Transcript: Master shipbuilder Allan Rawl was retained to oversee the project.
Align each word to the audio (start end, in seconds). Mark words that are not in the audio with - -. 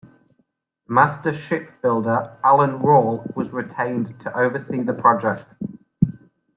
Master 0.87 1.31
shipbuilder 1.31 2.35
Allan 2.43 2.79
Rawl 2.79 3.35
was 3.35 3.51
retained 3.51 4.19
to 4.21 4.35
oversee 4.35 4.81
the 4.81 4.93
project. 4.95 5.45